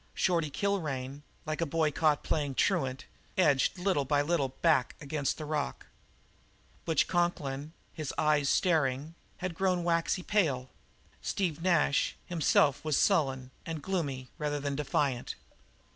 [0.15, 3.05] Shorty Kilrain, like a boy caught playing truant,
[3.37, 5.85] edged little by little back against the rock;
[6.85, 10.71] Butch Conklin, his eyes staring, had grown waxy pale;
[11.21, 15.35] Steve Nash himself was sullen and gloomy rather than defiant.